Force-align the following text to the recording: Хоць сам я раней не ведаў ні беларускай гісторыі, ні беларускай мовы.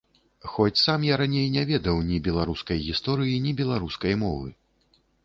Хоць 0.51 0.79
сам 0.83 1.03
я 1.07 1.17
раней 1.21 1.43
не 1.55 1.63
ведаў 1.71 1.99
ні 2.07 2.17
беларускай 2.29 2.81
гісторыі, 2.87 3.37
ні 3.45 3.55
беларускай 3.61 4.17
мовы. 4.23 4.49